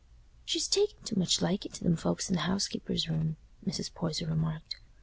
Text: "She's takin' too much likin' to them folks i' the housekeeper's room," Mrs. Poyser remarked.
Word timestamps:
"She's 0.45 0.67
takin' 0.67 1.03
too 1.03 1.15
much 1.15 1.43
likin' 1.43 1.73
to 1.73 1.83
them 1.83 1.95
folks 1.95 2.27
i' 2.27 2.33
the 2.33 2.39
housekeeper's 2.39 3.07
room," 3.07 3.37
Mrs. 3.63 3.93
Poyser 3.93 4.25
remarked. 4.25 4.77